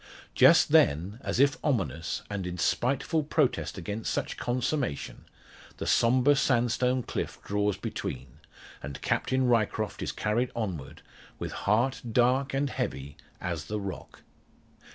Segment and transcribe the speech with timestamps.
[0.33, 5.25] Just then, as if ominous, and in spiteful protest against such consummation,
[5.77, 8.39] the sombre sandstone cliff draws between,
[8.81, 11.03] and Captain Ryecroft is carried onward,
[11.37, 14.23] with heart dark and heavy as the rock.